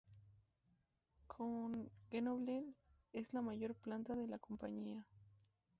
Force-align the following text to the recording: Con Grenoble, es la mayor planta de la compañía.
Con 1.27 1.91
Grenoble, 2.09 2.63
es 3.13 3.35
la 3.35 3.43
mayor 3.43 3.75
planta 3.75 4.15
de 4.15 4.25
la 4.25 4.39
compañía. 4.39 5.05